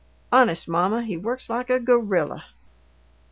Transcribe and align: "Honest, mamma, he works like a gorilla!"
"Honest, 0.31 0.67
mamma, 0.67 1.03
he 1.03 1.15
works 1.15 1.47
like 1.47 1.69
a 1.69 1.79
gorilla!" 1.79 2.45